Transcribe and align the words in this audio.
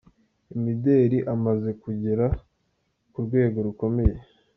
Imideli 0.55 1.17
amaze 1.33 1.69
kugera 1.83 2.25
ku 3.11 3.19
rwego 3.25 3.57
rukomeye. 3.67 4.17